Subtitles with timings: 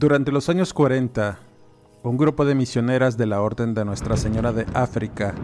[0.00, 1.38] Durante los años 40,
[2.04, 5.34] un grupo de misioneras de la Orden de Nuestra Señora de África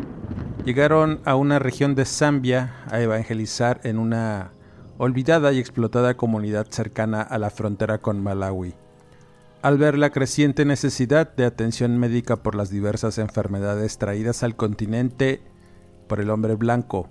[0.65, 4.53] llegaron a una región de Zambia a evangelizar en una
[4.97, 8.73] olvidada y explotada comunidad cercana a la frontera con Malawi.
[9.61, 15.43] Al ver la creciente necesidad de atención médica por las diversas enfermedades traídas al continente
[16.09, 17.11] por el hombre blanco,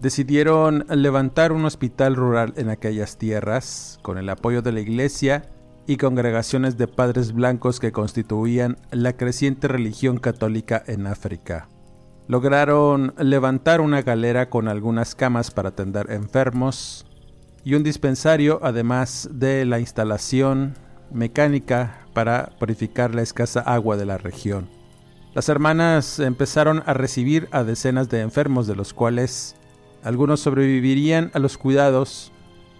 [0.00, 5.50] decidieron levantar un hospital rural en aquellas tierras con el apoyo de la iglesia
[5.90, 11.68] y congregaciones de padres blancos que constituían la creciente religión católica en África.
[12.28, 17.06] Lograron levantar una galera con algunas camas para atender enfermos
[17.64, 20.74] y un dispensario además de la instalación
[21.10, 24.70] mecánica para purificar la escasa agua de la región.
[25.34, 29.56] Las hermanas empezaron a recibir a decenas de enfermos de los cuales
[30.04, 32.30] algunos sobrevivirían a los cuidados,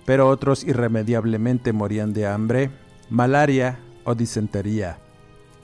[0.06, 2.70] pero otros irremediablemente morían de hambre
[3.10, 4.98] malaria o disentería.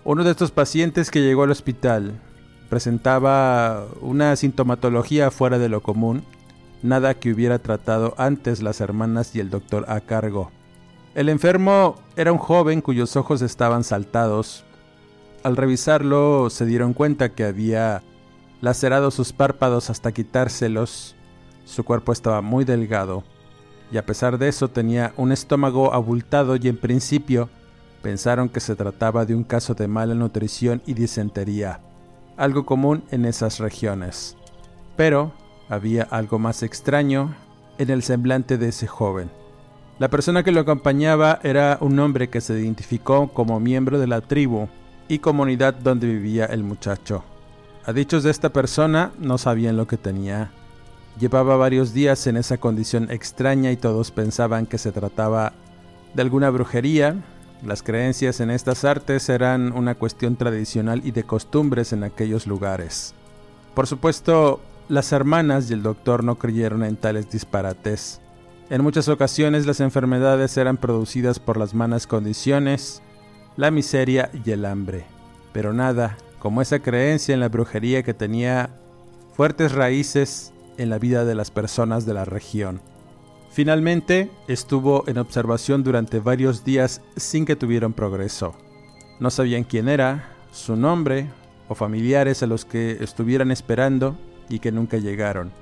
[0.05, 2.21] Uno de estos pacientes que llegó al hospital
[2.69, 6.25] presentaba una sintomatología fuera de lo común,
[6.83, 10.51] nada que hubiera tratado antes las hermanas y el doctor a cargo.
[11.15, 14.65] El enfermo era un joven cuyos ojos estaban saltados.
[15.43, 18.03] Al revisarlo se dieron cuenta que había
[18.61, 21.15] lacerado sus párpados hasta quitárselos.
[21.65, 23.25] Su cuerpo estaba muy delgado
[23.91, 27.49] y a pesar de eso tenía un estómago abultado y en principio
[28.03, 31.81] pensaron que se trataba de un caso de mala nutrición y disentería,
[32.37, 34.37] algo común en esas regiones.
[34.97, 35.33] Pero
[35.69, 37.35] había algo más extraño
[37.79, 39.31] en el semblante de ese joven.
[39.99, 44.21] La persona que lo acompañaba era un hombre que se identificó como miembro de la
[44.21, 44.69] tribu
[45.09, 47.25] y comunidad donde vivía el muchacho.
[47.85, 50.51] A dichos de esta persona no sabían lo que tenía
[51.19, 55.55] Llevaba varios días en esa condición extraña y todos pensaban que se trataba
[56.13, 57.17] de alguna brujería.
[57.65, 63.15] Las creencias en estas artes eran una cuestión tradicional y de costumbres en aquellos lugares.
[63.75, 68.21] Por supuesto, las hermanas y el doctor no creyeron en tales disparates.
[68.69, 73.01] En muchas ocasiones las enfermedades eran producidas por las malas condiciones,
[73.57, 75.07] la miseria y el hambre.
[75.55, 78.69] Pero nada, como esa creencia en la brujería que tenía
[79.35, 82.81] fuertes raíces en la vida de las personas de la región.
[83.51, 88.55] Finalmente, estuvo en observación durante varios días sin que tuvieran progreso.
[89.19, 91.29] No sabían quién era, su nombre
[91.69, 94.17] o familiares a los que estuvieran esperando
[94.49, 95.53] y que nunca llegaron.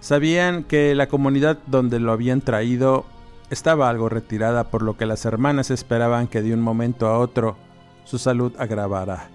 [0.00, 3.06] Sabían que la comunidad donde lo habían traído
[3.50, 7.56] estaba algo retirada por lo que las hermanas esperaban que de un momento a otro
[8.04, 9.30] su salud agravara.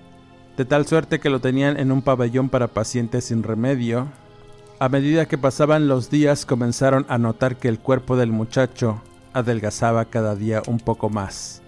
[0.55, 4.07] De tal suerte que lo tenían en un pabellón para pacientes sin remedio
[4.83, 9.01] a medida que pasaban los días comenzaron a notar que el cuerpo del muchacho
[9.31, 11.61] adelgazaba cada día un poco más.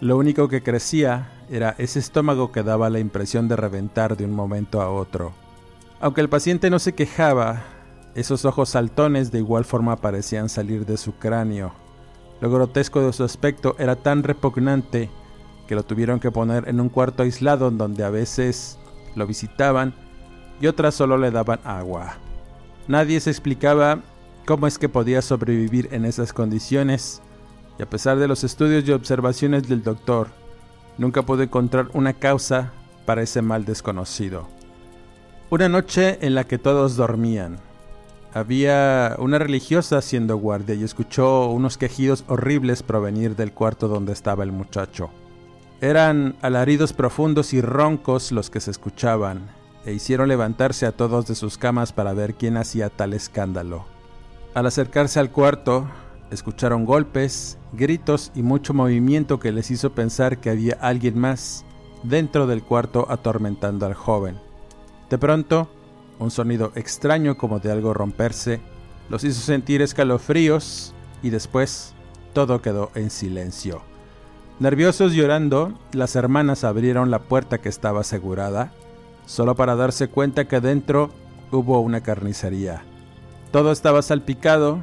[0.00, 4.32] Lo único que crecía era ese estómago que daba la impresión de reventar de un
[4.32, 5.32] momento a otro.
[6.00, 7.62] Aunque el paciente no se quejaba,
[8.16, 11.70] esos ojos saltones de igual forma parecían salir de su cráneo.
[12.40, 15.08] Lo grotesco de su aspecto era tan repugnante
[15.68, 18.76] que lo tuvieron que poner en un cuarto aislado donde a veces
[19.14, 19.94] lo visitaban
[20.60, 22.16] y otras solo le daban agua.
[22.90, 24.00] Nadie se explicaba
[24.44, 27.22] cómo es que podía sobrevivir en esas condiciones,
[27.78, 30.26] y a pesar de los estudios y observaciones del doctor,
[30.98, 32.72] nunca pudo encontrar una causa
[33.06, 34.48] para ese mal desconocido.
[35.50, 37.58] Una noche en la que todos dormían,
[38.34, 44.42] había una religiosa haciendo guardia y escuchó unos quejidos horribles provenir del cuarto donde estaba
[44.42, 45.10] el muchacho.
[45.80, 51.34] Eran alaridos profundos y roncos los que se escuchaban, e hicieron levantarse a todos de
[51.34, 53.86] sus camas para ver quién hacía tal escándalo.
[54.54, 55.88] Al acercarse al cuarto,
[56.30, 61.64] escucharon golpes gritos y mucho movimiento que les hizo pensar que había alguien más
[62.02, 64.38] dentro del cuarto atormentando al joven.
[65.08, 65.68] De pronto,
[66.18, 68.60] un sonido extraño como de algo romperse
[69.08, 71.94] los hizo sentir escalofríos y después
[72.32, 73.82] todo quedó en silencio.
[74.60, 78.72] Nerviosos llorando, las hermanas abrieron la puerta que estaba asegurada,
[79.30, 81.10] solo para darse cuenta que dentro
[81.52, 82.82] hubo una carnicería.
[83.52, 84.80] Todo estaba salpicado,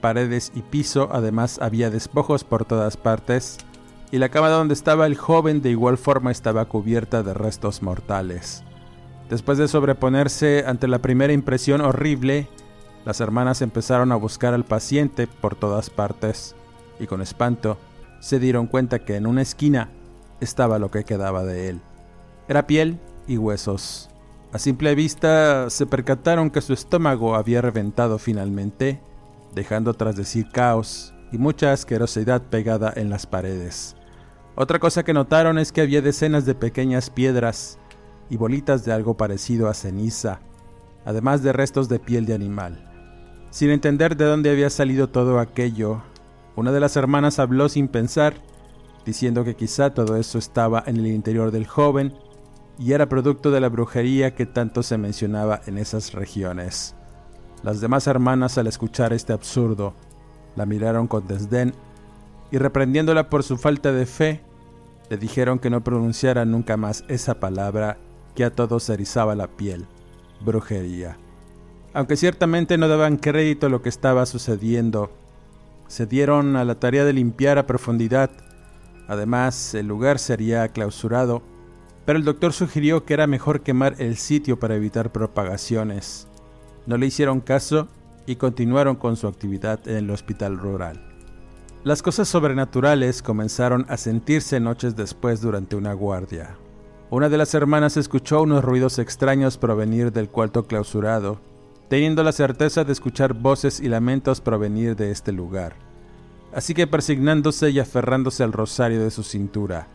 [0.00, 3.56] paredes y piso, además había despojos por todas partes,
[4.10, 8.64] y la cama donde estaba el joven de igual forma estaba cubierta de restos mortales.
[9.30, 12.48] Después de sobreponerse ante la primera impresión horrible,
[13.04, 16.56] las hermanas empezaron a buscar al paciente por todas partes,
[16.98, 17.78] y con espanto
[18.18, 19.92] se dieron cuenta que en una esquina
[20.40, 21.80] estaba lo que quedaba de él.
[22.48, 24.10] Era piel y huesos.
[24.52, 29.00] A simple vista se percataron que su estómago había reventado finalmente,
[29.54, 33.96] dejando tras de sí caos y mucha asquerosidad pegada en las paredes.
[34.54, 37.78] Otra cosa que notaron es que había decenas de pequeñas piedras
[38.30, 40.38] y bolitas de algo parecido a ceniza,
[41.04, 42.90] además de restos de piel de animal.
[43.50, 46.02] Sin entender de dónde había salido todo aquello,
[46.54, 48.34] una de las hermanas habló sin pensar,
[49.04, 52.14] diciendo que quizá todo eso estaba en el interior del joven
[52.78, 56.94] y era producto de la brujería que tanto se mencionaba en esas regiones.
[57.62, 59.94] Las demás hermanas al escuchar este absurdo
[60.56, 61.74] la miraron con desdén
[62.50, 64.42] y reprendiéndola por su falta de fe,
[65.10, 67.98] le dijeron que no pronunciara nunca más esa palabra
[68.34, 69.86] que a todos erizaba la piel,
[70.44, 71.16] brujería.
[71.92, 75.10] Aunque ciertamente no daban crédito a lo que estaba sucediendo,
[75.86, 78.30] se dieron a la tarea de limpiar a profundidad.
[79.06, 81.42] Además, el lugar sería clausurado,
[82.04, 86.28] pero el doctor sugirió que era mejor quemar el sitio para evitar propagaciones.
[86.86, 87.88] No le hicieron caso
[88.26, 91.00] y continuaron con su actividad en el hospital rural.
[91.82, 96.56] Las cosas sobrenaturales comenzaron a sentirse noches después durante una guardia.
[97.10, 101.40] Una de las hermanas escuchó unos ruidos extraños provenir del cuarto clausurado
[101.88, 105.76] teniendo la certeza de escuchar voces y lamentos provenir de este lugar.
[106.52, 109.88] Así que persignándose y aferrándose al rosario de su cintura,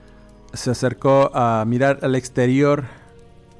[0.53, 2.85] se acercó a mirar al exterior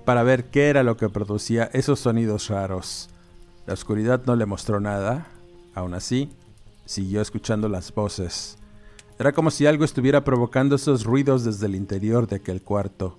[0.06, 3.10] para ver qué era lo que producía esos sonidos raros.
[3.68, 5.28] La oscuridad no le mostró nada,
[5.76, 6.30] aún así,
[6.86, 8.58] siguió escuchando las voces.
[9.20, 13.18] Era como si algo estuviera provocando esos ruidos desde el interior de aquel cuarto,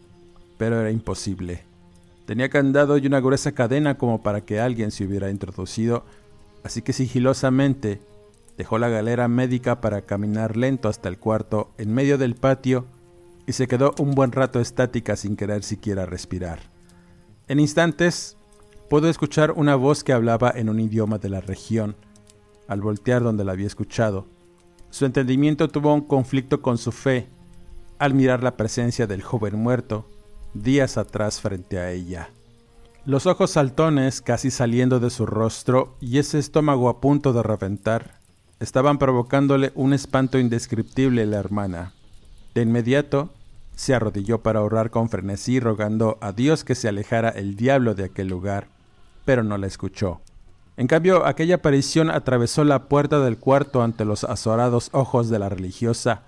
[0.59, 1.63] pero era imposible.
[2.27, 6.05] Tenía candado y una gruesa cadena como para que alguien se hubiera introducido,
[6.65, 8.01] así que sigilosamente
[8.59, 12.87] dejó la galera médica para caminar lento hasta el cuarto en medio del patio
[13.50, 16.61] y se quedó un buen rato estática sin querer siquiera respirar.
[17.49, 18.37] En instantes
[18.88, 21.97] pudo escuchar una voz que hablaba en un idioma de la región.
[22.69, 24.29] Al voltear donde la había escuchado,
[24.91, 27.26] su entendimiento tuvo un conflicto con su fe
[27.99, 30.06] al mirar la presencia del joven muerto
[30.55, 32.31] días atrás frente a ella.
[33.05, 38.20] Los ojos saltones casi saliendo de su rostro y ese estómago a punto de reventar
[38.61, 41.94] estaban provocándole un espanto indescriptible a la hermana.
[42.55, 43.31] De inmediato
[43.81, 48.05] se arrodilló para orar con frenesí rogando a Dios que se alejara el diablo de
[48.05, 48.69] aquel lugar,
[49.25, 50.21] pero no la escuchó.
[50.77, 55.49] En cambio, aquella aparición atravesó la puerta del cuarto ante los azorados ojos de la
[55.49, 56.25] religiosa,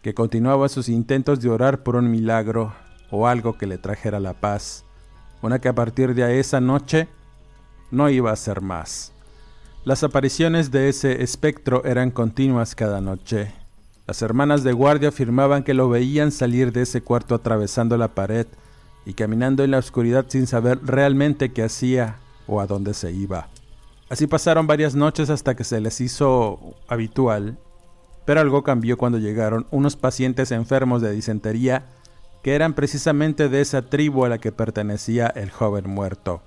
[0.00, 2.72] que continuaba sus intentos de orar por un milagro
[3.10, 4.86] o algo que le trajera la paz,
[5.42, 7.06] una que a partir de esa noche
[7.90, 9.12] no iba a ser más.
[9.84, 13.52] Las apariciones de ese espectro eran continuas cada noche.
[14.06, 18.46] Las hermanas de guardia afirmaban que lo veían salir de ese cuarto atravesando la pared
[19.06, 23.48] y caminando en la oscuridad sin saber realmente qué hacía o a dónde se iba.
[24.10, 27.58] Así pasaron varias noches hasta que se les hizo habitual,
[28.26, 31.86] pero algo cambió cuando llegaron unos pacientes enfermos de disentería
[32.42, 36.42] que eran precisamente de esa tribu a la que pertenecía el joven muerto.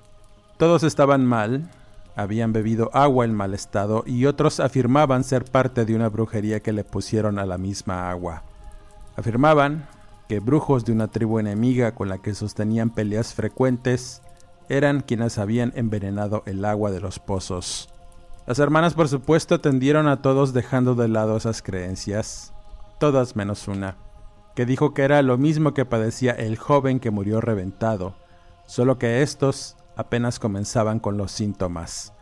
[0.58, 1.72] Todos estaban mal,
[2.18, 6.74] habían bebido agua en mal estado y otros afirmaban ser parte de una brujería que
[6.74, 8.44] le pusieron a la misma agua.
[9.16, 9.88] Afirmaban
[10.28, 14.22] que brujos de una tribu enemiga con la que sostenían peleas frecuentes
[14.68, 17.88] eran quienes habían envenenado el agua de los pozos.
[18.46, 22.52] Las hermanas por supuesto atendieron a todos dejando de lado esas creencias,
[23.00, 23.96] todas menos una
[24.58, 28.16] que dijo que era lo mismo que padecía el joven que murió reventado,
[28.66, 32.14] solo que estos apenas comenzaban con los síntomas.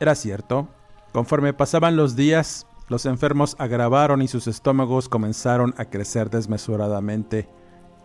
[0.00, 0.68] Era cierto,
[1.12, 7.48] conforme pasaban los días, los enfermos agravaron y sus estómagos comenzaron a crecer desmesuradamente,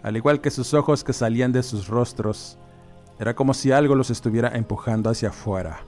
[0.04, 2.60] al igual que sus ojos que salían de sus rostros.
[3.18, 5.80] Era como si algo los estuviera empujando hacia afuera.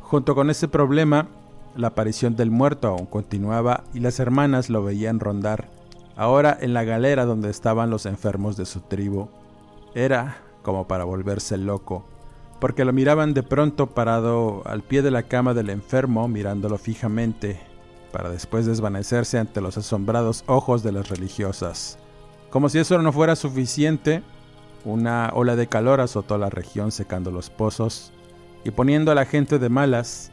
[0.00, 1.28] Junto con ese problema,
[1.76, 5.68] la aparición del muerto aún continuaba y las hermanas lo veían rondar,
[6.16, 9.28] ahora en la galera donde estaban los enfermos de su tribu.
[9.94, 12.04] Era como para volverse loco,
[12.60, 17.60] porque lo miraban de pronto parado al pie de la cama del enfermo mirándolo fijamente,
[18.12, 21.98] para después desvanecerse ante los asombrados ojos de las religiosas.
[22.50, 24.22] Como si eso no fuera suficiente,
[24.84, 28.12] una ola de calor azotó la región secando los pozos
[28.64, 30.30] y poniendo a la gente de malas.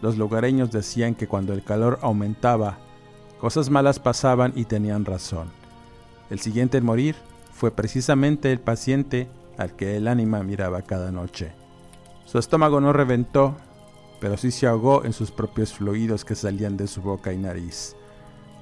[0.00, 2.78] Los lugareños decían que cuando el calor aumentaba,
[3.38, 5.48] cosas malas pasaban y tenían razón.
[6.30, 7.16] El siguiente en morir
[7.52, 11.57] fue precisamente el paciente al que el ánima miraba cada noche.
[12.30, 13.56] Su estómago no reventó,
[14.20, 17.96] pero sí se ahogó en sus propios fluidos que salían de su boca y nariz.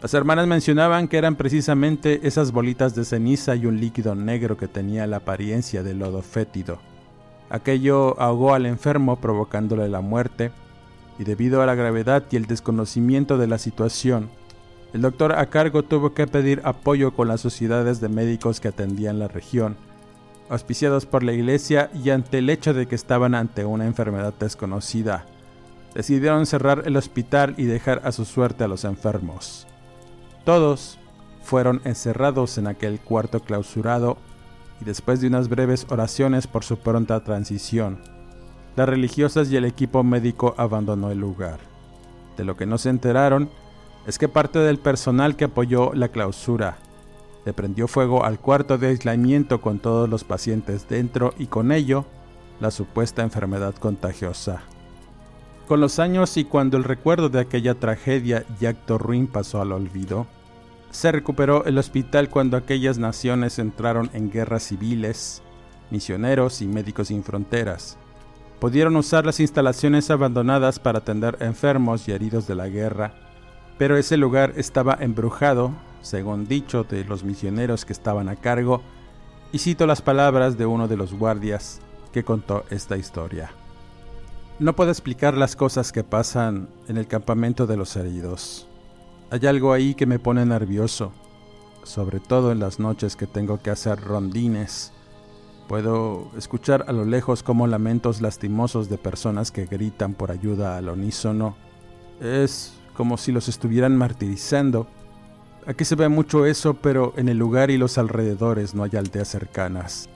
[0.00, 4.68] Las hermanas mencionaban que eran precisamente esas bolitas de ceniza y un líquido negro que
[4.68, 6.78] tenía la apariencia de lodo fétido.
[7.50, 10.52] Aquello ahogó al enfermo provocándole la muerte,
[11.18, 14.30] y debido a la gravedad y el desconocimiento de la situación,
[14.92, 19.18] el doctor a cargo tuvo que pedir apoyo con las sociedades de médicos que atendían
[19.18, 19.76] la región,
[20.49, 25.26] auspiciados por la iglesia y ante el hecho de que estaban ante una enfermedad desconocida
[25.95, 29.67] decidieron cerrar el hospital y dejar a su suerte a los enfermos.
[30.45, 30.99] Todos
[31.43, 34.19] fueron encerrados en aquel cuarto clausurado
[34.81, 38.03] y después de unas breves oraciones por su pronta transición,
[38.76, 41.61] las religiosas y el equipo médico abandonó el lugar.
[42.37, 43.49] De lo que no se enteraron
[44.07, 46.76] es que parte del personal que apoyó la clausura
[47.47, 52.05] le prendió fuego al cuarto de aislamiento con todos los pacientes dentro y con ello
[52.61, 54.62] la supuesta enfermedad contagiosa.
[55.69, 59.71] Con los años y cuando el recuerdo de aquella tragedia y acto ruin pasó al
[59.71, 60.26] olvido,
[60.91, 65.43] se recuperó el hospital cuando aquellas naciones entraron en guerras civiles,
[65.91, 67.97] misioneros y médicos sin fronteras.
[68.59, 73.15] Pudieron usar las instalaciones abandonadas para atender enfermos y heridos de la guerra,
[73.79, 75.73] pero ese lugar estaba embrujado,
[76.07, 78.83] según dicho de los misioneros que estaban a cargo,
[79.53, 81.81] y cito las palabras de uno de los guardias
[82.13, 83.51] que contó esta historia.
[84.59, 88.67] No puedo explicar las cosas que pasan en el campamento de los heridos.
[89.31, 91.13] Hay algo ahí que me pone nervioso,
[91.83, 94.93] sobre todo en las noches que tengo que hacer rondines.
[95.69, 100.89] Puedo escuchar a lo lejos como lamentos lastimosos de personas que gritan por ayuda al
[100.89, 101.57] unísono.
[102.21, 104.87] Es como si los estuvieran martirizando.
[105.66, 109.26] Aquí se ve mucho eso, pero en el lugar y los alrededores no hay aldeas
[109.26, 110.08] cercanas.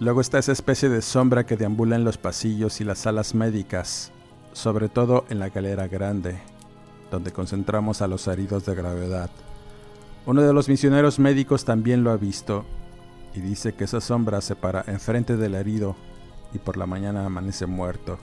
[0.00, 4.10] Luego está esa especie de sombra que deambula en los pasillos y las salas médicas,
[4.52, 6.40] sobre todo en la galera grande,
[7.08, 9.30] donde concentramos a los heridos de gravedad.
[10.26, 12.64] Uno de los misioneros médicos también lo ha visto
[13.32, 15.94] y dice que esa sombra se para enfrente del herido
[16.52, 18.18] y por la mañana amanece muerto.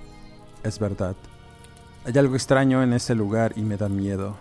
[0.63, 1.15] Es verdad.
[2.03, 4.35] Hay algo extraño en ese lugar y me da miedo,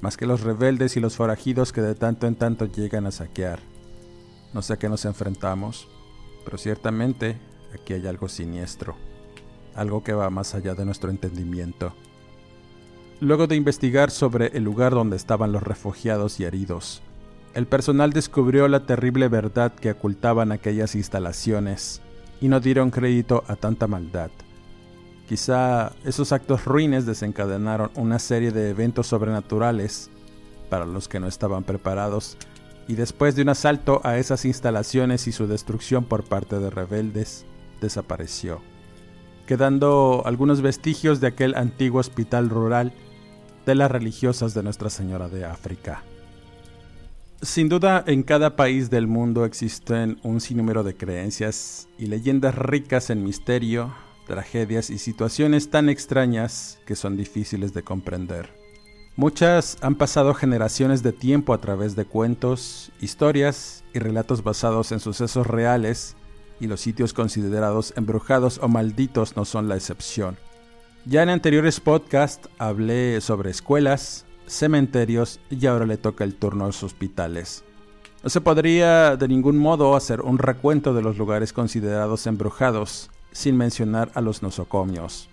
[0.00, 3.60] más que los rebeldes y los forajidos que de tanto en tanto llegan a saquear.
[4.52, 5.88] No sé a qué nos enfrentamos
[6.46, 7.36] pero ciertamente
[7.74, 8.94] aquí hay algo siniestro,
[9.74, 11.92] algo que va más allá de nuestro entendimiento.
[13.20, 17.02] Luego de investigar sobre el lugar donde estaban los refugiados y heridos,
[17.54, 22.00] el personal descubrió la terrible verdad que ocultaban aquellas instalaciones
[22.40, 24.30] y no dieron crédito a tanta maldad.
[25.28, 30.10] Quizá esos actos ruines desencadenaron una serie de eventos sobrenaturales
[30.70, 32.36] para los que no estaban preparados
[32.88, 37.44] y después de un asalto a esas instalaciones y su destrucción por parte de rebeldes,
[37.80, 38.60] desapareció,
[39.46, 42.92] quedando algunos vestigios de aquel antiguo hospital rural
[43.64, 46.04] de las religiosas de Nuestra Señora de África.
[47.42, 53.10] Sin duda, en cada país del mundo existen un sinnúmero de creencias y leyendas ricas
[53.10, 53.92] en misterio,
[54.26, 58.50] tragedias y situaciones tan extrañas que son difíciles de comprender.
[59.16, 65.00] Muchas han pasado generaciones de tiempo a través de cuentos, historias y relatos basados en
[65.00, 66.16] sucesos reales,
[66.60, 70.36] y los sitios considerados embrujados o malditos no son la excepción.
[71.06, 76.68] Ya en anteriores podcasts hablé sobre escuelas, cementerios y ahora le toca el turno a
[76.68, 77.64] los hospitales.
[78.22, 83.56] No se podría de ningún modo hacer un recuento de los lugares considerados embrujados sin
[83.56, 85.28] mencionar a los nosocomios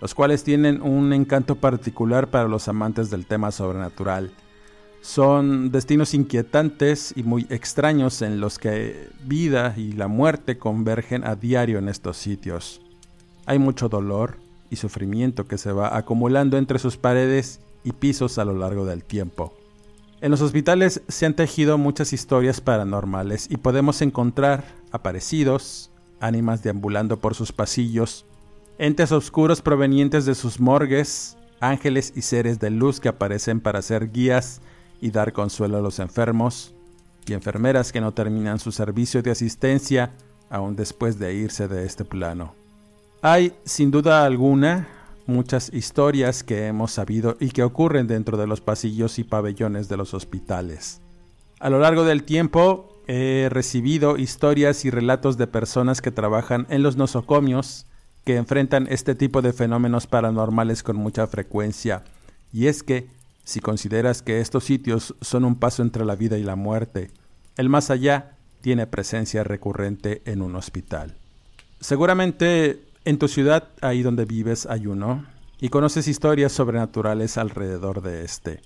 [0.00, 4.30] los cuales tienen un encanto particular para los amantes del tema sobrenatural.
[5.00, 11.36] Son destinos inquietantes y muy extraños en los que vida y la muerte convergen a
[11.36, 12.80] diario en estos sitios.
[13.46, 14.36] Hay mucho dolor
[14.70, 19.04] y sufrimiento que se va acumulando entre sus paredes y pisos a lo largo del
[19.04, 19.54] tiempo.
[20.20, 27.20] En los hospitales se han tejido muchas historias paranormales y podemos encontrar aparecidos, ánimas deambulando
[27.20, 28.24] por sus pasillos,
[28.78, 34.10] entes oscuros provenientes de sus morgues ángeles y seres de luz que aparecen para ser
[34.10, 34.60] guías
[35.00, 36.74] y dar consuelo a los enfermos,
[37.26, 40.12] y enfermeras que no terminan su servicio de asistencia
[40.50, 42.54] aún después de irse de este plano.
[43.20, 44.88] Hay, sin duda alguna,
[45.26, 49.98] muchas historias que hemos sabido y que ocurren dentro de los pasillos y pabellones de
[49.98, 51.02] los hospitales.
[51.60, 56.82] A lo largo del tiempo he recibido historias y relatos de personas que trabajan en
[56.82, 57.86] los nosocomios
[58.24, 62.04] que enfrentan este tipo de fenómenos paranormales con mucha frecuencia.
[62.52, 63.08] Y es que,
[63.44, 67.10] si consideras que estos sitios son un paso entre la vida y la muerte,
[67.56, 71.16] el más allá tiene presencia recurrente en un hospital.
[71.80, 75.24] Seguramente en tu ciudad, ahí donde vives, hay uno,
[75.58, 78.60] y conoces historias sobrenaturales alrededor de este.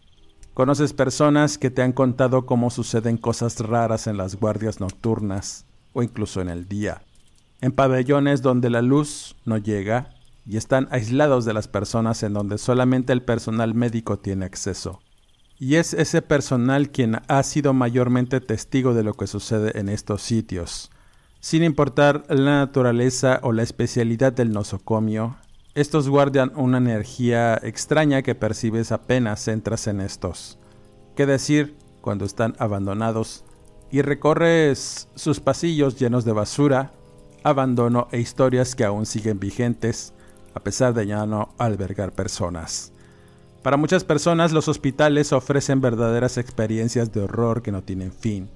[0.54, 6.02] Conoces personas que te han contado cómo suceden cosas raras en las guardias nocturnas o
[6.02, 7.02] incluso en el día
[7.62, 10.11] en pabellones donde la luz no llega
[10.44, 15.00] y están aislados de las personas en donde solamente el personal médico tiene acceso.
[15.61, 20.23] Y es ese personal quien ha sido mayormente testigo de lo que sucede en estos
[20.23, 20.90] sitios.
[21.38, 25.37] Sin importar la naturaleza o la especialidad del nosocomio,
[25.74, 30.58] estos guardan una energía extraña que percibes apenas entras en estos.
[31.16, 33.44] ¿Qué decir cuando están abandonados
[33.90, 36.92] y recorres sus pasillos llenos de basura
[37.44, 40.12] abandono e historias que aún siguen vigentes,
[40.54, 42.92] a pesar de ya no albergar personas.
[43.62, 48.48] Para muchas personas los hospitales ofrecen verdaderas experiencias de horror que no tienen fin,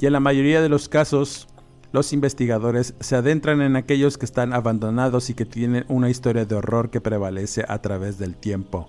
[0.00, 1.48] y en la mayoría de los casos
[1.94, 6.56] los investigadores se adentran en aquellos que están abandonados y que tienen una historia de
[6.56, 8.88] horror que prevalece a través del tiempo.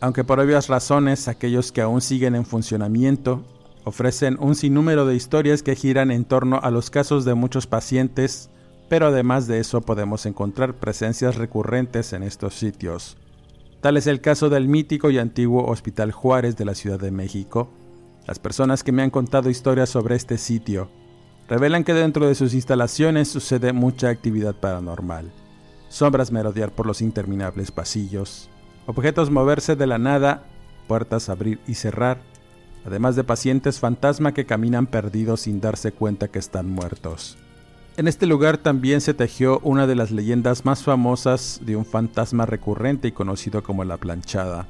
[0.00, 3.44] Aunque por obvias razones aquellos que aún siguen en funcionamiento
[3.84, 8.48] ofrecen un sinnúmero de historias que giran en torno a los casos de muchos pacientes
[8.88, 13.18] pero además de eso podemos encontrar presencias recurrentes en estos sitios.
[13.82, 17.68] Tal es el caso del mítico y antiguo Hospital Juárez de la Ciudad de México.
[18.26, 20.88] Las personas que me han contado historias sobre este sitio
[21.50, 25.32] revelan que dentro de sus instalaciones sucede mucha actividad paranormal.
[25.88, 28.48] Sombras merodear por los interminables pasillos,
[28.86, 30.44] objetos moverse de la nada,
[30.86, 32.18] puertas abrir y cerrar,
[32.86, 37.36] además de pacientes fantasma que caminan perdidos sin darse cuenta que están muertos.
[37.96, 42.46] En este lugar también se tejió una de las leyendas más famosas de un fantasma
[42.46, 44.68] recurrente y conocido como la planchada,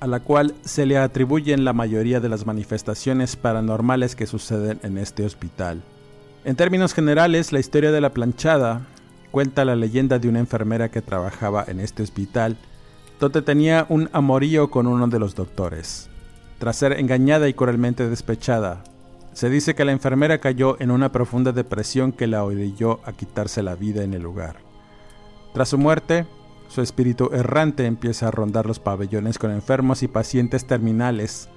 [0.00, 4.98] a la cual se le atribuyen la mayoría de las manifestaciones paranormales que suceden en
[4.98, 5.84] este hospital.
[6.48, 8.80] En términos generales, la historia de la planchada
[9.30, 12.56] cuenta la leyenda de una enfermera que trabajaba en este hospital,
[13.20, 16.08] donde tenía un amorío con uno de los doctores.
[16.58, 18.82] Tras ser engañada y cruelmente despechada,
[19.34, 23.62] se dice que la enfermera cayó en una profunda depresión que la orilló a quitarse
[23.62, 24.56] la vida en el lugar.
[25.52, 26.26] Tras su muerte,
[26.68, 31.50] su espíritu errante empieza a rondar los pabellones con enfermos y pacientes terminales,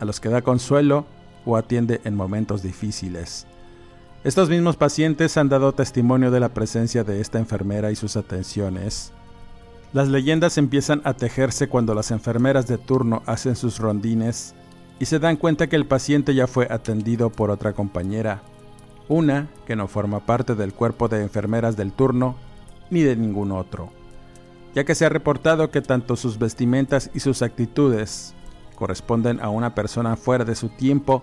[0.00, 1.04] a los que da consuelo
[1.44, 3.46] o atiende en momentos difíciles.
[4.24, 9.12] Estos mismos pacientes han dado testimonio de la presencia de esta enfermera y sus atenciones.
[9.92, 14.56] Las leyendas empiezan a tejerse cuando las enfermeras de turno hacen sus rondines
[14.98, 18.42] y se dan cuenta que el paciente ya fue atendido por otra compañera,
[19.08, 22.34] una que no forma parte del cuerpo de enfermeras del turno
[22.90, 23.92] ni de ningún otro,
[24.74, 28.34] ya que se ha reportado que tanto sus vestimentas y sus actitudes
[28.74, 31.22] corresponden a una persona fuera de su tiempo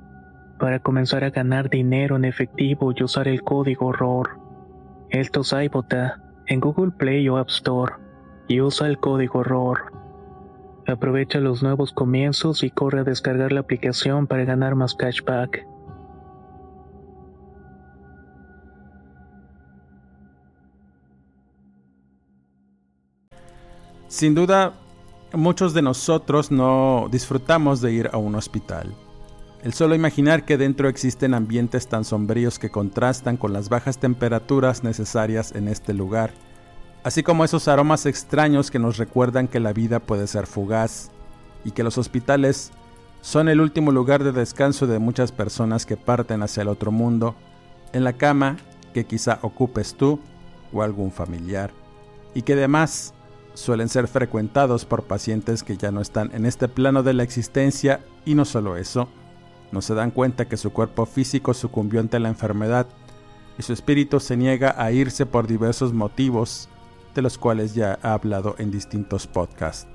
[0.61, 4.39] para comenzar a ganar dinero en efectivo y usar el código ROR.
[5.09, 7.95] Esto es iBota en Google Play o App Store
[8.47, 9.91] y usa el código ROR.
[10.85, 15.65] Aprovecha los nuevos comienzos y corre a descargar la aplicación para ganar más cashback.
[24.07, 24.73] Sin duda,
[25.33, 28.93] muchos de nosotros no disfrutamos de ir a un hospital.
[29.63, 34.83] El solo imaginar que dentro existen ambientes tan sombríos que contrastan con las bajas temperaturas
[34.83, 36.31] necesarias en este lugar,
[37.03, 41.11] así como esos aromas extraños que nos recuerdan que la vida puede ser fugaz
[41.63, 42.71] y que los hospitales
[43.21, 47.35] son el último lugar de descanso de muchas personas que parten hacia el otro mundo,
[47.93, 48.57] en la cama
[48.95, 50.19] que quizá ocupes tú
[50.73, 51.69] o algún familiar,
[52.33, 53.13] y que además
[53.53, 57.99] suelen ser frecuentados por pacientes que ya no están en este plano de la existencia
[58.25, 59.07] y no solo eso,
[59.71, 62.87] no se dan cuenta que su cuerpo físico sucumbió ante la enfermedad
[63.57, 66.69] y su espíritu se niega a irse por diversos motivos,
[67.15, 69.87] de los cuales ya he hablado en distintos podcasts.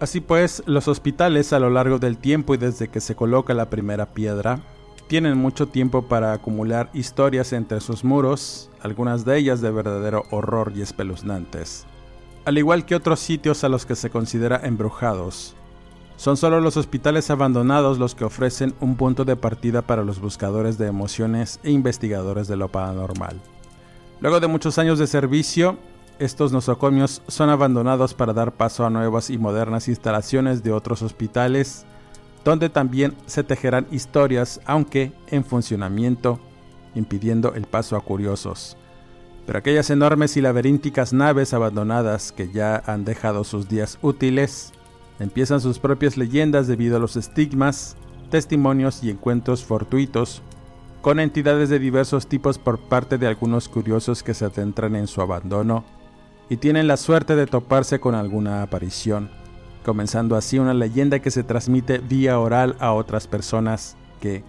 [0.00, 3.68] Así pues, los hospitales a lo largo del tiempo y desde que se coloca la
[3.68, 4.60] primera piedra,
[5.08, 10.72] tienen mucho tiempo para acumular historias entre sus muros, algunas de ellas de verdadero horror
[10.76, 11.86] y espeluznantes.
[12.44, 15.56] Al igual que otros sitios a los que se considera embrujados,
[16.18, 20.76] son solo los hospitales abandonados los que ofrecen un punto de partida para los buscadores
[20.76, 23.40] de emociones e investigadores de lo paranormal.
[24.20, 25.78] Luego de muchos años de servicio,
[26.18, 31.86] estos nosocomios son abandonados para dar paso a nuevas y modernas instalaciones de otros hospitales,
[32.44, 36.40] donde también se tejerán historias, aunque en funcionamiento,
[36.96, 38.76] impidiendo el paso a curiosos.
[39.46, 44.72] Pero aquellas enormes y laberínticas naves abandonadas que ya han dejado sus días útiles,
[45.18, 47.96] empiezan sus propias leyendas debido a los estigmas,
[48.30, 50.42] testimonios y encuentros fortuitos
[51.02, 55.20] con entidades de diversos tipos por parte de algunos curiosos que se adentran en su
[55.20, 55.84] abandono
[56.48, 59.30] y tienen la suerte de toparse con alguna aparición,
[59.84, 64.42] comenzando así una leyenda que se transmite vía oral a otras personas que,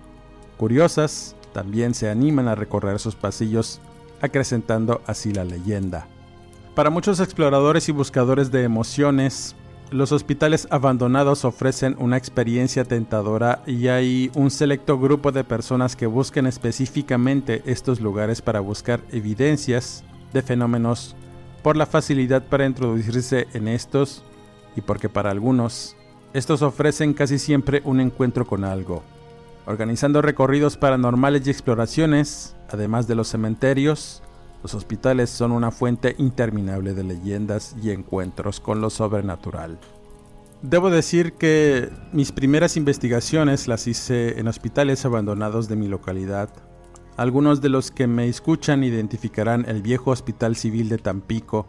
[0.58, 3.82] curiosas, también se animan a recorrer sus pasillos,
[4.22, 6.08] acrecentando así la leyenda.
[6.76, 9.56] Para muchos exploradores y buscadores de emociones,
[9.92, 16.06] los hospitales abandonados ofrecen una experiencia tentadora y hay un selecto grupo de personas que
[16.06, 21.16] buscan específicamente estos lugares para buscar evidencias de fenómenos
[21.64, 24.24] por la facilidad para introducirse en estos
[24.76, 25.96] y porque para algunos
[26.34, 29.04] estos ofrecen casi siempre un encuentro con algo.
[29.66, 34.22] Organizando recorridos paranormales y exploraciones, además de los cementerios,
[34.62, 39.80] los hospitales son una fuente interminable de leyendas y encuentros con lo sobrenatural.
[40.62, 46.50] Debo decir que mis primeras investigaciones las hice en hospitales abandonados de mi localidad.
[47.16, 51.66] Algunos de los que me escuchan identificarán el viejo Hospital Civil de Tampico,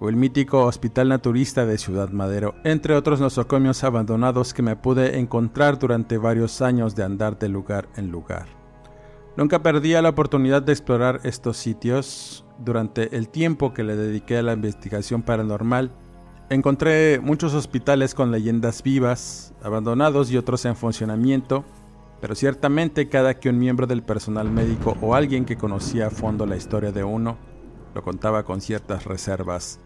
[0.00, 5.20] o el mítico Hospital Naturista de Ciudad Madero, entre otros nosocomios abandonados que me pude
[5.20, 8.61] encontrar durante varios años de andar de lugar en lugar.
[9.36, 12.44] Nunca perdía la oportunidad de explorar estos sitios.
[12.58, 15.90] Durante el tiempo que le dediqué a la investigación paranormal,
[16.50, 21.64] encontré muchos hospitales con leyendas vivas, abandonados y otros en funcionamiento,
[22.20, 26.46] pero ciertamente cada que un miembro del personal médico o alguien que conocía a fondo
[26.46, 27.36] la historia de uno
[27.94, 29.80] lo contaba con ciertas reservas.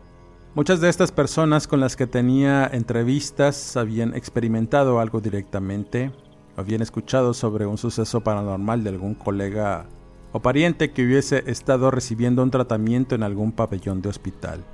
[0.54, 6.12] Muchas de estas personas con las que tenía entrevistas habían experimentado algo directamente,
[6.56, 9.86] habían escuchado sobre un suceso paranormal de algún colega
[10.32, 14.64] o pariente que hubiese estado recibiendo un tratamiento en algún pabellón de hospital.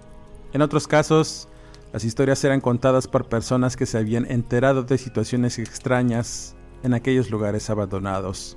[0.53, 1.49] En otros casos,
[1.92, 7.31] las historias eran contadas por personas que se habían enterado de situaciones extrañas en aquellos
[7.31, 8.57] lugares abandonados,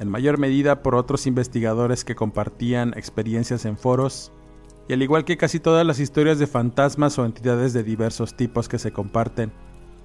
[0.00, 4.32] en mayor medida por otros investigadores que compartían experiencias en foros,
[4.88, 8.68] y al igual que casi todas las historias de fantasmas o entidades de diversos tipos
[8.68, 9.52] que se comparten,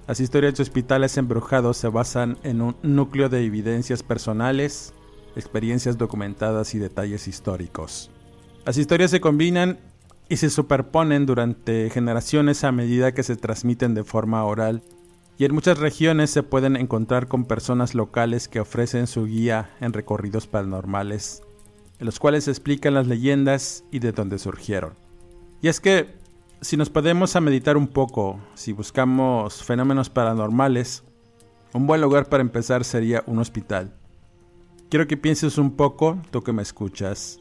[0.06, 4.92] las historias de hospitales embrujados se basan en un núcleo de evidencias personales,
[5.34, 8.10] experiencias documentadas y detalles históricos.
[8.66, 9.78] Las historias se combinan
[10.28, 14.82] y se superponen durante generaciones a medida que se transmiten de forma oral,
[15.36, 19.92] y en muchas regiones se pueden encontrar con personas locales que ofrecen su guía en
[19.92, 21.42] recorridos paranormales,
[21.98, 24.94] en los cuales se explican las leyendas y de dónde surgieron.
[25.60, 26.14] Y es que
[26.60, 31.04] si nos podemos a meditar un poco, si buscamos fenómenos paranormales,
[31.72, 33.94] un buen lugar para empezar sería un hospital.
[34.88, 37.40] Quiero que pienses un poco, tú que me escuchas.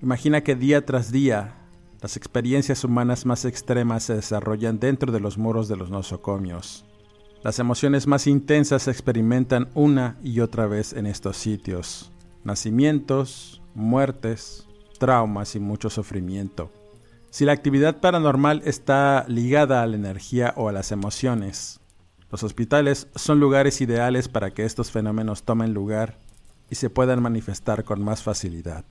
[0.00, 1.58] Imagina que día tras día
[2.00, 6.84] las experiencias humanas más extremas se desarrollan dentro de los muros de los nosocomios.
[7.44, 12.12] Las emociones más intensas se experimentan una y otra vez en estos sitios.
[12.44, 14.66] Nacimientos, muertes,
[14.98, 16.70] traumas y mucho sufrimiento.
[17.32, 21.80] Si la actividad paranormal está ligada a la energía o a las emociones,
[22.30, 26.18] los hospitales son lugares ideales para que estos fenómenos tomen lugar
[26.68, 28.84] y se puedan manifestar con más facilidad.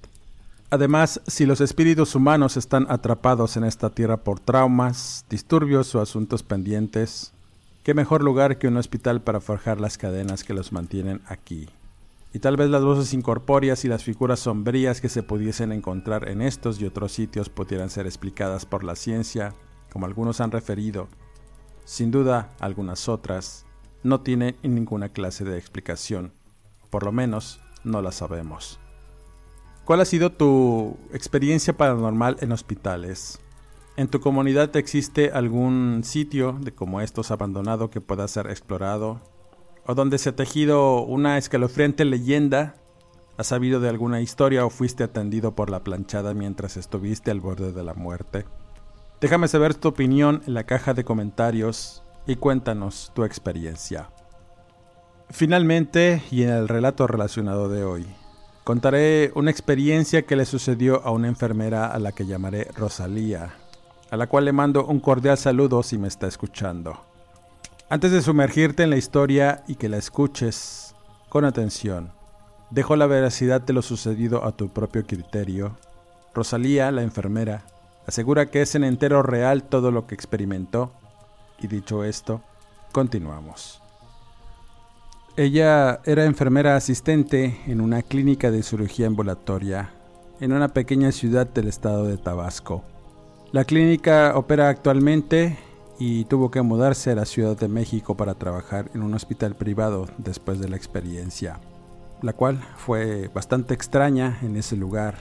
[0.72, 6.42] Además, si los espíritus humanos están atrapados en esta tierra por traumas, disturbios o asuntos
[6.42, 7.34] pendientes,
[7.84, 11.70] qué mejor lugar que un hospital para forjar las cadenas que los mantienen aquí
[12.34, 16.42] y tal vez las voces incorpóreas y las figuras sombrías que se pudiesen encontrar en
[16.42, 19.54] estos y otros sitios pudieran ser explicadas por la ciencia,
[19.92, 21.10] como algunos han referido.
[21.84, 23.66] Sin duda, algunas otras
[24.04, 26.32] no tienen ninguna clase de explicación,
[26.90, 28.80] por lo menos no la sabemos.
[29.84, 33.40] ¿Cuál ha sido tu experiencia paranormal en hospitales?
[33.98, 39.20] ¿En tu comunidad existe algún sitio de como estos abandonado que pueda ser explorado
[39.86, 42.76] o donde se ha tejido una escalofriante leyenda,
[43.38, 47.72] has sabido de alguna historia o fuiste atendido por la planchada mientras estuviste al borde
[47.72, 48.46] de la muerte.
[49.20, 54.10] Déjame saber tu opinión en la caja de comentarios y cuéntanos tu experiencia.
[55.30, 58.06] Finalmente, y en el relato relacionado de hoy,
[58.64, 63.54] contaré una experiencia que le sucedió a una enfermera a la que llamaré Rosalía,
[64.10, 67.11] a la cual le mando un cordial saludo si me está escuchando.
[67.92, 70.96] Antes de sumergirte en la historia y que la escuches
[71.28, 72.14] con atención,
[72.70, 75.76] dejo la veracidad de lo sucedido a tu propio criterio.
[76.34, 77.66] Rosalía, la enfermera,
[78.08, 80.94] asegura que es en entero real todo lo que experimentó,
[81.60, 82.42] y dicho esto,
[82.94, 83.82] continuamos.
[85.36, 89.90] Ella era enfermera asistente en una clínica de cirugía ambulatoria
[90.40, 92.86] en una pequeña ciudad del estado de Tabasco.
[93.52, 95.60] La clínica opera actualmente
[96.04, 100.08] y tuvo que mudarse a la Ciudad de México para trabajar en un hospital privado
[100.18, 101.60] después de la experiencia,
[102.24, 105.20] la cual fue bastante extraña en ese lugar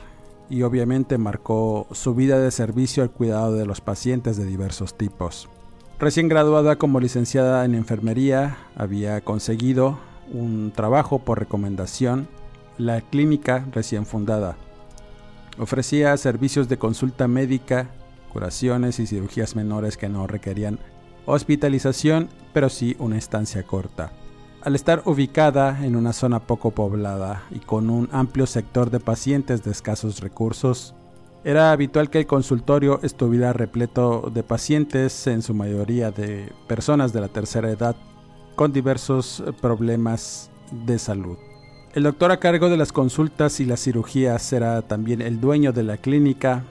[0.48, 5.50] y obviamente marcó su vida de servicio al cuidado de los pacientes de diversos tipos.
[5.98, 9.98] Recién graduada como licenciada en enfermería, había conseguido
[10.32, 12.26] un trabajo por recomendación,
[12.78, 14.56] la clínica recién fundada.
[15.58, 17.90] Ofrecía servicios de consulta médica
[18.30, 20.78] curaciones y cirugías menores que no requerían
[21.26, 24.12] hospitalización, pero sí una estancia corta.
[24.62, 29.62] Al estar ubicada en una zona poco poblada y con un amplio sector de pacientes
[29.62, 30.94] de escasos recursos,
[31.42, 37.22] era habitual que el consultorio estuviera repleto de pacientes, en su mayoría de personas de
[37.22, 37.96] la tercera edad,
[38.56, 40.50] con diversos problemas
[40.84, 41.38] de salud.
[41.94, 45.82] El doctor a cargo de las consultas y las cirugías era también el dueño de
[45.82, 46.64] la clínica,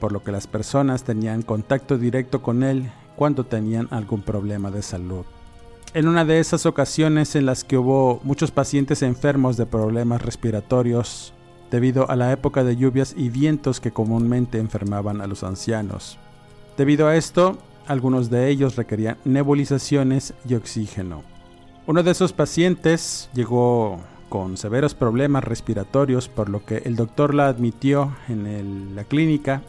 [0.00, 4.82] por lo que las personas tenían contacto directo con él cuando tenían algún problema de
[4.82, 5.24] salud.
[5.92, 11.34] En una de esas ocasiones en las que hubo muchos pacientes enfermos de problemas respiratorios
[11.70, 16.18] debido a la época de lluvias y vientos que comúnmente enfermaban a los ancianos.
[16.76, 21.22] Debido a esto, algunos de ellos requerían nebulizaciones y oxígeno.
[21.86, 27.48] Uno de esos pacientes llegó con severos problemas respiratorios, por lo que el doctor la
[27.48, 29.62] admitió en la clínica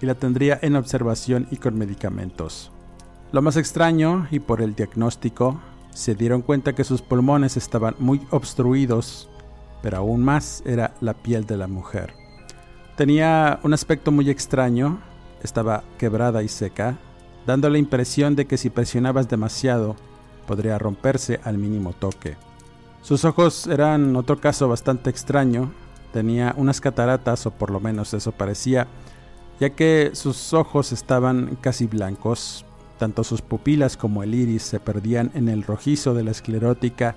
[0.00, 2.70] y la tendría en observación y con medicamentos.
[3.32, 8.20] Lo más extraño, y por el diagnóstico, se dieron cuenta que sus pulmones estaban muy
[8.30, 9.28] obstruidos,
[9.82, 12.14] pero aún más era la piel de la mujer.
[12.96, 15.00] Tenía un aspecto muy extraño,
[15.42, 16.98] estaba quebrada y seca,
[17.46, 19.96] dando la impresión de que si presionabas demasiado
[20.46, 22.36] podría romperse al mínimo toque.
[23.02, 25.72] Sus ojos eran otro caso bastante extraño,
[26.12, 28.86] tenía unas cataratas o por lo menos eso parecía,
[29.60, 32.64] ya que sus ojos estaban casi blancos,
[32.98, 37.16] tanto sus pupilas como el iris se perdían en el rojizo de la esclerótica,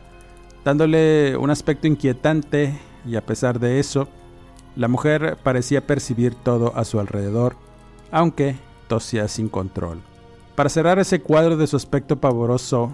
[0.64, 4.08] dándole un aspecto inquietante y a pesar de eso,
[4.76, 7.56] la mujer parecía percibir todo a su alrededor,
[8.12, 8.56] aunque
[8.88, 10.02] tosía sin control.
[10.56, 12.92] Para cerrar ese cuadro de su aspecto pavoroso,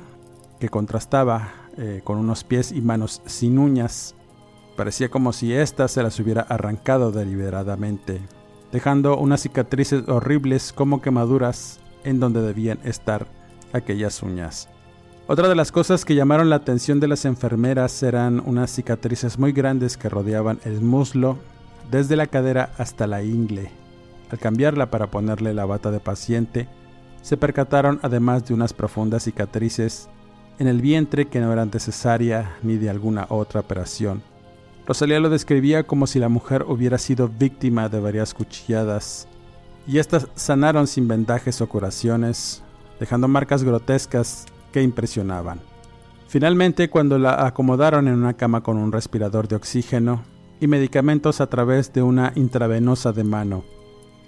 [0.59, 4.15] que contrastaba eh, con unos pies y manos sin uñas,
[4.77, 8.21] parecía como si ésta se las hubiera arrancado deliberadamente,
[8.75, 13.25] dejando unas cicatrices horribles como quemaduras en donde debían estar
[13.71, 14.67] aquellas uñas.
[15.27, 19.53] Otra de las cosas que llamaron la atención de las enfermeras eran unas cicatrices muy
[19.53, 21.37] grandes que rodeaban el muslo
[21.89, 23.71] desde la cadera hasta la ingle.
[24.29, 26.67] Al cambiarla para ponerle la bata de paciente,
[27.21, 30.09] se percataron además de unas profundas cicatrices
[30.59, 34.34] en el vientre que no eran necesaria ni de alguna otra operación.
[34.87, 39.27] Rosalía lo describía como si la mujer hubiera sido víctima de varias cuchilladas,
[39.87, 42.63] y éstas sanaron sin vendajes o curaciones,
[42.99, 45.59] dejando marcas grotescas que impresionaban.
[46.27, 50.23] Finalmente, cuando la acomodaron en una cama con un respirador de oxígeno,
[50.59, 53.63] y medicamentos a través de una intravenosa de mano.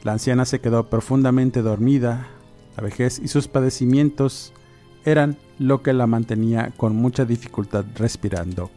[0.03, 2.27] La anciana se quedó profundamente dormida.
[2.75, 4.53] La vejez y sus padecimientos
[5.05, 8.69] eran lo que la mantenía con mucha dificultad respirando.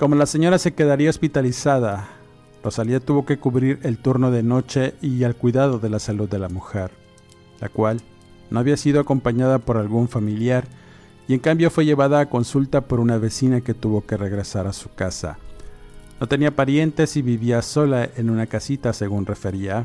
[0.00, 2.08] Como la señora se quedaría hospitalizada,
[2.64, 6.38] Rosalía tuvo que cubrir el turno de noche y al cuidado de la salud de
[6.38, 6.90] la mujer,
[7.60, 8.00] la cual
[8.48, 10.64] no había sido acompañada por algún familiar
[11.28, 14.72] y en cambio fue llevada a consulta por una vecina que tuvo que regresar a
[14.72, 15.36] su casa.
[16.18, 19.84] No tenía parientes y vivía sola en una casita, según refería.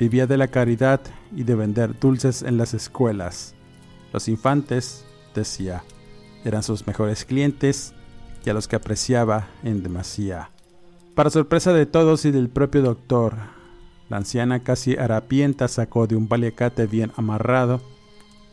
[0.00, 1.00] Vivía de la caridad
[1.32, 3.54] y de vender dulces en las escuelas.
[4.12, 5.84] Los infantes, decía,
[6.44, 7.94] eran sus mejores clientes
[8.44, 10.50] y a los que apreciaba en demasía.
[11.14, 13.34] Para sorpresa de todos y del propio doctor,
[14.08, 17.80] la anciana casi harapienta sacó de un paliacate bien amarrado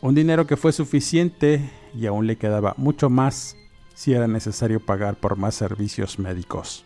[0.02, 3.56] un dinero que fue suficiente y aún le quedaba mucho más
[3.94, 6.84] si era necesario pagar por más servicios médicos.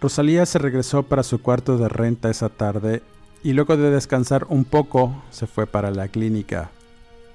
[0.00, 3.02] Rosalía se regresó para su cuarto de renta esa tarde
[3.44, 6.72] y luego de descansar un poco se fue para la clínica.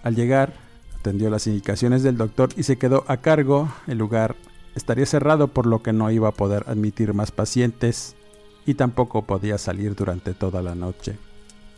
[0.03, 0.53] Al llegar,
[0.99, 3.69] atendió las indicaciones del doctor y se quedó a cargo.
[3.87, 4.35] El lugar
[4.75, 8.15] estaría cerrado por lo que no iba a poder admitir más pacientes
[8.65, 11.17] y tampoco podía salir durante toda la noche.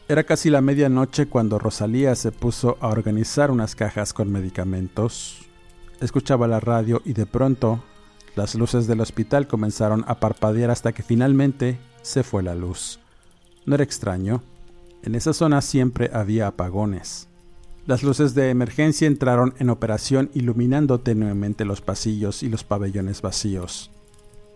[0.09, 5.39] Era casi la medianoche cuando Rosalía se puso a organizar unas cajas con medicamentos.
[5.99, 7.83] Escuchaba la radio y de pronto
[8.35, 12.99] las luces del hospital comenzaron a parpadear hasta que finalmente se fue la luz.
[13.65, 14.43] No era extraño,
[15.03, 17.27] en esa zona siempre había apagones.
[17.87, 23.91] Las luces de emergencia entraron en operación iluminando tenuemente los pasillos y los pabellones vacíos.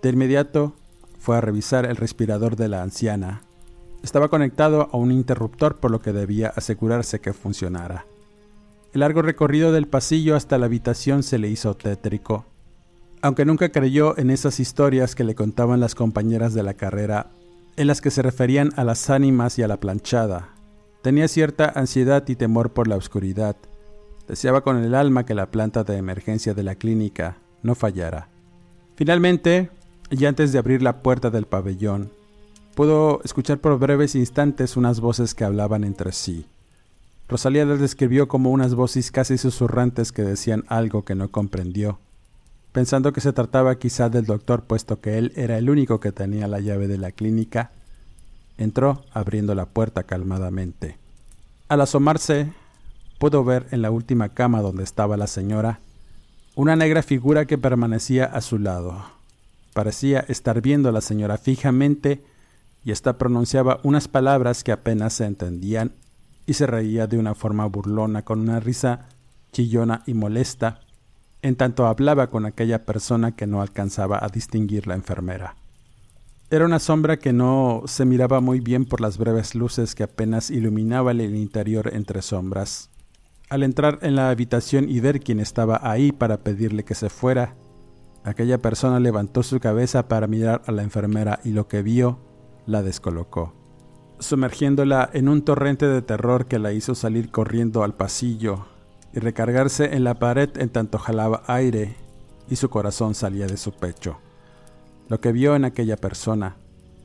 [0.02, 0.76] De inmediato
[1.18, 3.44] fue a revisar el respirador de la anciana.
[4.04, 8.06] Estaba conectado a un interruptor por lo que debía asegurarse que funcionara.
[8.92, 12.46] El largo recorrido del pasillo hasta la habitación se le hizo tétrico.
[13.22, 17.32] Aunque nunca creyó en esas historias que le contaban las compañeras de la carrera,
[17.78, 20.50] en las que se referían a las ánimas y a la planchada,
[21.02, 23.56] tenía cierta ansiedad y temor por la oscuridad.
[24.28, 28.30] Deseaba con el alma que la planta de emergencia de la clínica no fallara.
[28.96, 29.70] Finalmente,
[30.10, 32.12] y antes de abrir la puerta del pabellón,
[32.76, 36.46] pudo escuchar por breves instantes unas voces que hablaban entre sí.
[37.28, 42.00] Rosalía las describió como unas voces casi susurrantes que decían algo que no comprendió
[42.72, 46.48] Pensando que se trataba quizá del doctor, puesto que él era el único que tenía
[46.48, 47.72] la llave de la clínica,
[48.62, 50.98] entró abriendo la puerta calmadamente.
[51.68, 52.52] Al asomarse,
[53.18, 55.80] pudo ver en la última cama donde estaba la señora
[56.54, 59.06] una negra figura que permanecía a su lado.
[59.74, 62.24] Parecía estar viendo a la señora fijamente
[62.84, 65.94] y ésta pronunciaba unas palabras que apenas se entendían
[66.46, 69.08] y se reía de una forma burlona con una risa
[69.54, 70.82] chillona y molesta
[71.42, 75.56] en tanto hablaba con aquella persona que no alcanzaba a distinguir la enfermera.
[76.54, 80.52] Era una sombra que no se miraba muy bien por las breves luces que apenas
[80.52, 82.90] iluminaban el interior entre sombras.
[83.50, 87.56] Al entrar en la habitación y ver quién estaba ahí para pedirle que se fuera,
[88.26, 92.20] aquella persona levantó su cabeza para mirar a la enfermera y lo que vio
[92.66, 93.54] la descolocó,
[94.20, 98.66] sumergiéndola en un torrente de terror que la hizo salir corriendo al pasillo
[99.14, 101.96] y recargarse en la pared en tanto jalaba aire
[102.50, 104.18] y su corazón salía de su pecho.
[105.12, 106.56] Lo que vio en aquella persona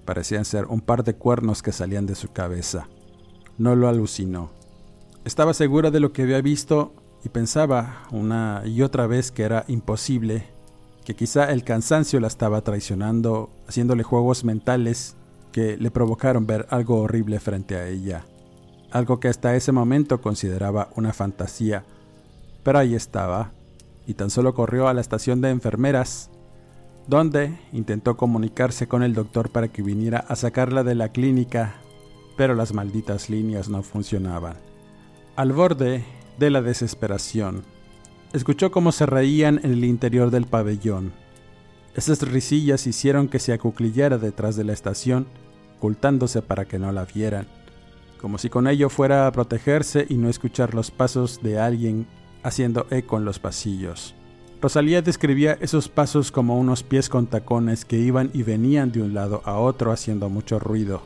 [0.05, 2.87] parecían ser un par de cuernos que salían de su cabeza.
[3.59, 4.53] No lo alucinó.
[5.25, 6.95] Estaba segura de lo que había visto
[7.25, 10.47] y pensaba una y otra vez que era imposible,
[11.05, 15.17] que quizá el cansancio la estaba traicionando, haciéndole juegos mentales
[15.51, 18.25] que le provocaron ver algo horrible frente a ella,
[18.93, 21.85] algo que hasta ese momento consideraba una fantasía,
[22.63, 23.51] pero ahí estaba,
[24.07, 26.31] y tan solo corrió a la estación de enfermeras
[27.07, 31.77] donde intentó comunicarse con el doctor para que viniera a sacarla de la clínica,
[32.37, 34.57] pero las malditas líneas no funcionaban.
[35.37, 36.05] Al borde
[36.39, 37.63] de la desesperación,
[38.33, 41.13] escuchó cómo se reían en el interior del pabellón.
[41.95, 45.27] Esas risillas hicieron que se acuclillara detrás de la estación,
[45.79, 47.47] ocultándose para que no la vieran,
[48.21, 52.07] como si con ello fuera a protegerse y no escuchar los pasos de alguien
[52.43, 54.16] haciendo eco en los pasillos.
[54.67, 59.15] Rosalía describía esos pasos como unos pies con tacones que iban y venían de un
[59.15, 61.03] lado a otro haciendo mucho ruido.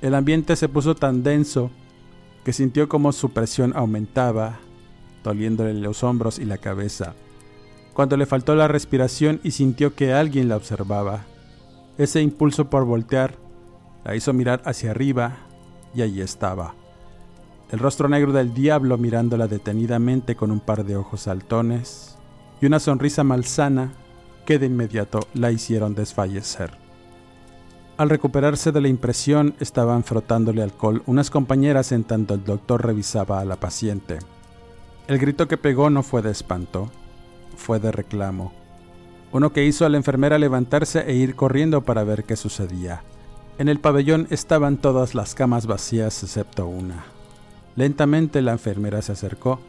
[0.00, 1.70] El ambiente se puso tan denso
[2.42, 4.60] que sintió como su presión aumentaba,
[5.22, 7.12] doliéndole los hombros y la cabeza.
[7.92, 11.26] Cuando le faltó la respiración y sintió que alguien la observaba,
[11.98, 13.36] ese impulso por voltear
[14.06, 15.36] la hizo mirar hacia arriba
[15.94, 16.74] y allí estaba.
[17.70, 22.16] El rostro negro del diablo mirándola detenidamente con un par de ojos saltones
[22.60, 23.92] y una sonrisa malsana
[24.44, 26.70] que de inmediato la hicieron desfallecer.
[27.96, 33.40] Al recuperarse de la impresión, estaban frotándole alcohol unas compañeras en tanto el doctor revisaba
[33.40, 34.18] a la paciente.
[35.06, 36.90] El grito que pegó no fue de espanto,
[37.56, 38.52] fue de reclamo.
[39.32, 43.02] Uno que hizo a la enfermera levantarse e ir corriendo para ver qué sucedía.
[43.58, 47.04] En el pabellón estaban todas las camas vacías excepto una.
[47.76, 49.60] Lentamente la enfermera se acercó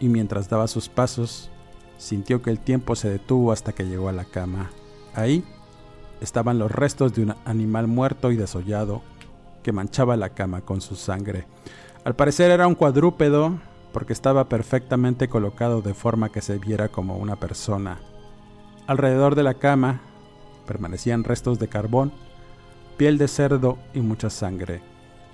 [0.00, 1.50] y mientras daba sus pasos,
[1.98, 4.70] Sintió que el tiempo se detuvo hasta que llegó a la cama.
[5.14, 5.44] Ahí
[6.20, 9.02] estaban los restos de un animal muerto y desollado
[9.64, 11.46] que manchaba la cama con su sangre.
[12.04, 13.58] Al parecer era un cuadrúpedo
[13.92, 17.98] porque estaba perfectamente colocado de forma que se viera como una persona.
[18.86, 20.00] Alrededor de la cama
[20.66, 22.12] permanecían restos de carbón,
[22.96, 24.82] piel de cerdo y mucha sangre.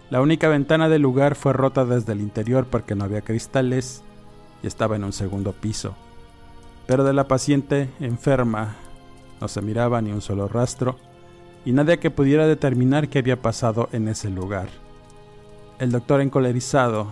[0.09, 4.03] La única ventana del lugar fue rota desde el interior porque no había cristales
[4.63, 5.95] y estaba en un segundo piso
[6.87, 8.77] pero de la paciente enferma
[9.41, 10.97] no se miraba ni un solo rastro
[11.65, 14.69] y nadie que pudiera determinar qué había pasado en ese lugar.
[15.79, 17.09] El doctor encolerizado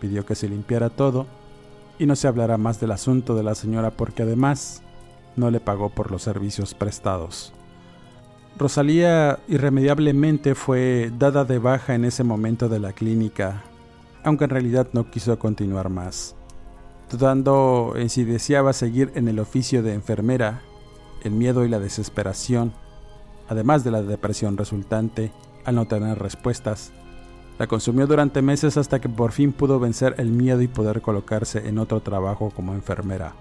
[0.00, 1.26] pidió que se limpiara todo
[1.98, 4.82] y no se hablara más del asunto de la señora porque además
[5.36, 7.52] no le pagó por los servicios prestados.
[8.58, 13.64] Rosalía irremediablemente fue dada de baja en ese momento de la clínica,
[14.24, 16.35] aunque en realidad no quiso continuar más
[17.10, 20.62] dudando en si deseaba seguir en el oficio de enfermera,
[21.22, 22.72] el miedo y la desesperación,
[23.48, 25.32] además de la depresión resultante
[25.64, 26.92] al no tener respuestas,
[27.58, 31.68] la consumió durante meses hasta que por fin pudo vencer el miedo y poder colocarse
[31.68, 33.34] en otro trabajo como enfermera,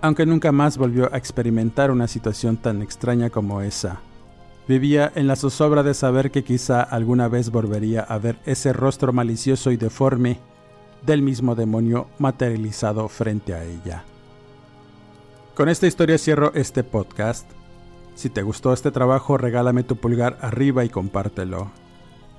[0.00, 4.00] aunque nunca más volvió a experimentar una situación tan extraña como esa.
[4.66, 9.12] Vivía en la zozobra de saber que quizá alguna vez volvería a ver ese rostro
[9.12, 10.38] malicioso y deforme
[11.04, 14.04] del mismo demonio materializado frente a ella.
[15.54, 17.50] Con esta historia cierro este podcast.
[18.14, 21.70] Si te gustó este trabajo, regálame tu pulgar arriba y compártelo.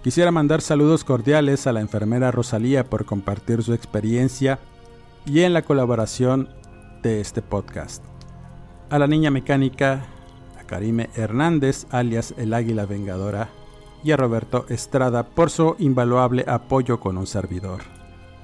[0.04, 4.60] Quisiera mandar saludos cordiales a la enfermera Rosalía por compartir su experiencia
[5.26, 6.50] y en la colaboración
[7.02, 8.04] de este podcast.
[8.90, 10.06] A la niña mecánica,
[10.60, 13.50] a Karime Hernández, alias el Águila Vengadora,
[14.04, 17.93] y a Roberto Estrada por su invaluable apoyo con un servidor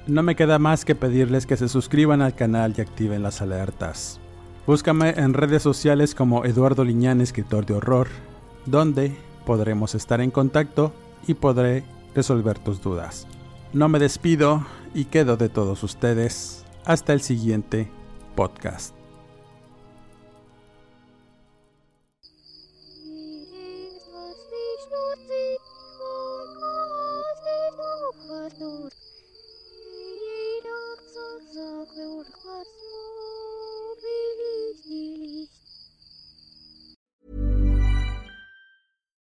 [0.08, 4.20] no me queda más que pedirles que se suscriban al canal y activen las alertas.
[4.68, 8.08] Búscame en redes sociales como Eduardo Liñán, escritor de horror,
[8.66, 10.94] donde podremos estar en contacto
[11.28, 11.84] y podré
[12.14, 13.28] resolver tus dudas.
[13.74, 16.66] No me despido y quedo de todos ustedes.
[16.86, 17.90] Hasta el siguiente
[18.36, 18.99] podcast.